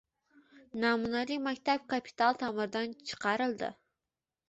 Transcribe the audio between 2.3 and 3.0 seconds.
taʼmirdan